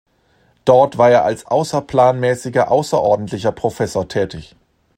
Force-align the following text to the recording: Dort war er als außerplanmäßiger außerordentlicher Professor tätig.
Dort 0.65 0.97
war 0.97 1.11
er 1.11 1.25
als 1.25 1.45
außerplanmäßiger 1.45 2.71
außerordentlicher 2.71 3.51
Professor 3.51 4.07
tätig. 4.07 4.55